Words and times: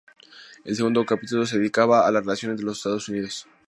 El 0.65 0.75
segundo 0.75 1.05
capítulo 1.05 1.45
se 1.45 1.59
dedicaba 1.59 2.07
a 2.07 2.11
la 2.11 2.21
relación 2.21 2.55
con 2.55 2.65
los 2.65 2.77
Estados 2.77 3.07
Unidos. 3.09 3.45